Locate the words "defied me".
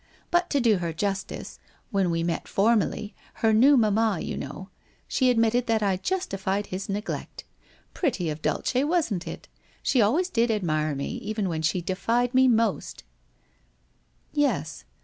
11.83-12.47